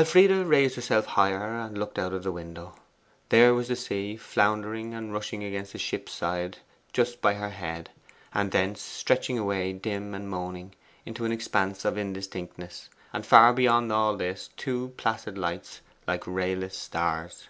Elfride 0.00 0.32
raised 0.32 0.74
herself 0.74 1.06
higher 1.06 1.60
and 1.60 1.78
looked 1.78 1.96
out 1.96 2.12
of 2.12 2.24
the 2.24 2.32
window. 2.32 2.74
There 3.28 3.54
was 3.54 3.68
the 3.68 3.76
sea, 3.76 4.16
floundering 4.16 4.94
and 4.94 5.12
rushing 5.12 5.44
against 5.44 5.70
the 5.72 5.78
ship's 5.78 6.10
side 6.10 6.58
just 6.92 7.22
by 7.22 7.34
her 7.34 7.50
head, 7.50 7.88
and 8.34 8.50
thence 8.50 8.82
stretching 8.82 9.38
away, 9.38 9.72
dim 9.72 10.12
and 10.12 10.28
moaning, 10.28 10.74
into 11.06 11.24
an 11.24 11.30
expanse 11.30 11.84
of 11.84 11.96
indistinctness; 11.96 12.90
and 13.12 13.24
far 13.24 13.52
beyond 13.52 13.92
all 13.92 14.16
this 14.16 14.50
two 14.56 14.92
placid 14.96 15.38
lights 15.38 15.82
like 16.04 16.26
rayless 16.26 16.76
stars. 16.76 17.48